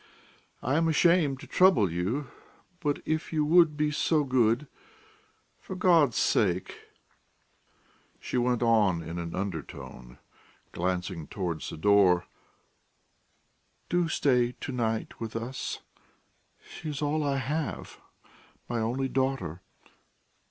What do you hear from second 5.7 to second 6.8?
God's sake,"